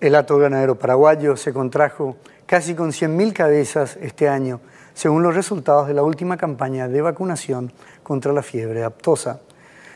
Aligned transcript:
El 0.00 0.14
hato 0.14 0.38
ganadero 0.38 0.78
paraguayo 0.78 1.36
se 1.36 1.52
contrajo 1.52 2.16
casi 2.46 2.74
con 2.74 2.90
100.000 2.90 3.34
cabezas 3.34 3.98
este 4.00 4.30
año, 4.30 4.60
según 4.94 5.22
los 5.22 5.34
resultados 5.34 5.88
de 5.88 5.94
la 5.94 6.02
última 6.02 6.38
campaña 6.38 6.88
de 6.88 7.02
vacunación 7.02 7.70
contra 8.02 8.32
la 8.32 8.42
fiebre 8.42 8.82
aptosa. 8.82 9.40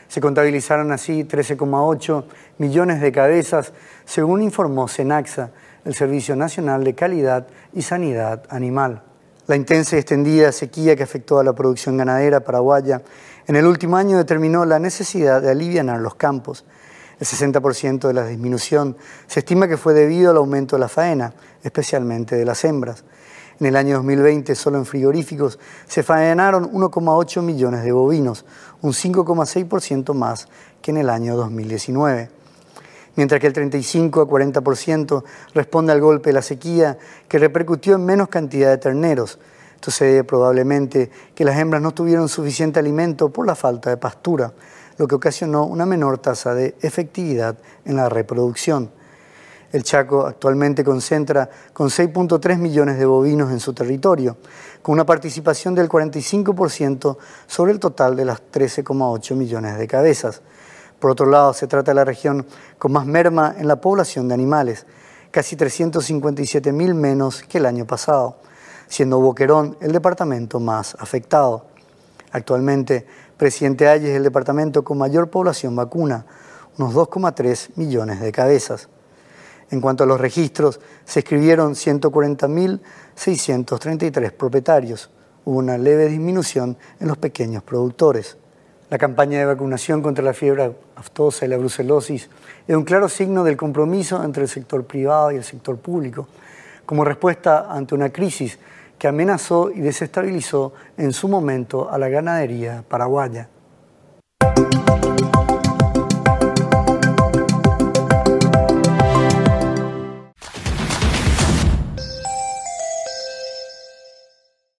Se 0.07 0.21
contabilizaron 0.21 0.91
así 0.91 1.23
13,8 1.23 2.23
millones 2.59 3.01
de 3.01 3.11
cabezas, 3.11 3.73
según 4.05 4.43
informó 4.43 4.87
SENAXA, 4.87 5.49
el 5.85 5.95
Servicio 5.95 6.35
Nacional 6.35 6.83
de 6.83 6.93
Calidad 6.93 7.47
y 7.73 7.81
Sanidad 7.81 8.43
Animal. 8.49 9.01
La 9.47 9.55
intensa 9.55 9.95
y 9.95 9.99
extendida 9.99 10.51
sequía 10.51 10.95
que 10.95 11.03
afectó 11.03 11.39
a 11.39 11.43
la 11.43 11.53
producción 11.53 11.97
ganadera 11.97 12.41
paraguaya 12.41 13.01
en 13.47 13.55
el 13.55 13.65
último 13.65 13.97
año 13.97 14.17
determinó 14.17 14.65
la 14.65 14.79
necesidad 14.79 15.41
de 15.41 15.51
aliviar 15.51 15.99
los 15.99 16.15
campos. 16.15 16.65
El 17.19 17.25
60% 17.25 18.07
de 18.07 18.13
la 18.13 18.25
disminución 18.25 18.97
se 19.27 19.39
estima 19.39 19.67
que 19.67 19.77
fue 19.77 19.93
debido 19.93 20.31
al 20.31 20.37
aumento 20.37 20.75
de 20.75 20.81
la 20.81 20.89
faena, 20.89 21.33
especialmente 21.63 22.35
de 22.35 22.45
las 22.45 22.63
hembras. 22.65 23.03
En 23.59 23.67
el 23.67 23.75
año 23.77 23.95
2020, 23.95 24.53
solo 24.55 24.77
en 24.77 24.85
frigoríficos, 24.85 25.59
se 25.87 26.03
faenaron 26.03 26.71
1,8 26.71 27.41
millones 27.41 27.83
de 27.83 27.91
bovinos, 27.91 28.45
un 28.81 28.91
5,6% 28.91 30.13
más 30.13 30.49
que 30.81 30.91
en 30.91 30.97
el 30.97 31.09
año 31.09 31.37
2019 31.37 32.29
mientras 33.15 33.39
que 33.39 33.47
el 33.47 33.53
35 33.53 34.21
a 34.21 34.27
40% 34.27 35.23
responde 35.53 35.91
al 35.91 36.01
golpe 36.01 36.29
de 36.29 36.33
la 36.33 36.41
sequía 36.41 36.97
que 37.27 37.39
repercutió 37.39 37.95
en 37.95 38.05
menos 38.05 38.29
cantidad 38.29 38.69
de 38.69 38.77
terneros. 38.77 39.39
Esto 39.75 39.91
se 39.91 40.05
debe 40.05 40.23
probablemente 40.23 41.09
que 41.33 41.45
las 41.45 41.57
hembras 41.57 41.81
no 41.81 41.91
tuvieron 41.93 42.29
suficiente 42.29 42.79
alimento 42.79 43.29
por 43.29 43.45
la 43.45 43.55
falta 43.55 43.89
de 43.89 43.97
pastura, 43.97 44.53
lo 44.97 45.07
que 45.07 45.15
ocasionó 45.15 45.65
una 45.65 45.85
menor 45.85 46.17
tasa 46.17 46.53
de 46.53 46.75
efectividad 46.81 47.57
en 47.85 47.95
la 47.95 48.09
reproducción. 48.09 48.91
El 49.71 49.83
Chaco 49.83 50.25
actualmente 50.25 50.85
concentra 50.85 51.49
con 51.73 51.89
6.3 51.89 52.57
millones 52.57 52.97
de 52.97 53.05
bovinos 53.05 53.51
en 53.51 53.59
su 53.59 53.73
territorio, 53.73 54.37
con 54.81 54.93
una 54.93 55.05
participación 55.05 55.75
del 55.75 55.89
45% 55.89 57.17
sobre 57.45 57.73
el 57.73 57.79
total 57.79 58.15
de 58.15 58.23
las 58.23 58.41
13,8 58.53 59.35
millones 59.35 59.77
de 59.77 59.87
cabezas. 59.87 60.41
Por 60.99 61.11
otro 61.11 61.25
lado, 61.25 61.53
se 61.53 61.67
trata 61.67 61.91
de 61.91 61.95
la 61.95 62.05
región 62.05 62.45
con 62.77 62.93
más 62.93 63.05
merma 63.05 63.53
en 63.57 63.67
la 63.67 63.81
población 63.81 64.29
de 64.29 64.33
animales, 64.33 64.85
casi 65.29 65.57
357.000 65.57 66.93
menos 66.93 67.43
que 67.43 67.57
el 67.57 67.65
año 67.65 67.85
pasado, 67.85 68.37
siendo 68.87 69.19
Boquerón 69.19 69.77
el 69.81 69.91
departamento 69.91 70.61
más 70.61 70.95
afectado. 70.99 71.65
Actualmente, 72.31 73.05
Presidente 73.37 73.87
Ayes 73.89 74.11
es 74.11 74.15
el 74.15 74.23
departamento 74.23 74.85
con 74.85 74.97
mayor 74.97 75.29
población 75.29 75.75
vacuna, 75.75 76.25
unos 76.77 76.93
2,3 76.93 77.71
millones 77.75 78.21
de 78.21 78.31
cabezas. 78.31 78.87
En 79.71 79.81
cuanto 79.81 80.05
a 80.05 80.07
los 80.07 80.21
registros, 80.21 80.79
se 81.03 81.19
escribieron 81.19 81.73
140.633 81.73 84.31
propietarios. 84.31 85.09
Hubo 85.43 85.57
una 85.57 85.77
leve 85.77 86.07
disminución 86.07 86.77
en 87.01 87.09
los 87.09 87.17
pequeños 87.17 87.61
productores. 87.61 88.37
La 88.89 88.97
campaña 88.97 89.39
de 89.39 89.45
vacunación 89.45 90.01
contra 90.01 90.23
la 90.23 90.33
fiebre 90.33 90.73
aftosa 90.95 91.45
y 91.45 91.49
la 91.49 91.57
brucelosis 91.57 92.29
es 92.67 92.75
un 92.75 92.85
claro 92.85 93.09
signo 93.09 93.43
del 93.43 93.57
compromiso 93.57 94.23
entre 94.23 94.43
el 94.43 94.49
sector 94.49 94.85
privado 94.85 95.33
y 95.33 95.35
el 95.35 95.43
sector 95.43 95.77
público, 95.77 96.29
como 96.85 97.03
respuesta 97.03 97.69
ante 97.69 97.95
una 97.95 98.11
crisis 98.11 98.59
que 98.97 99.07
amenazó 99.07 99.71
y 99.71 99.79
desestabilizó 99.79 100.73
en 100.97 101.13
su 101.13 101.27
momento 101.27 101.91
a 101.91 101.97
la 101.97 102.09
ganadería 102.09 102.83
paraguaya. 102.87 103.49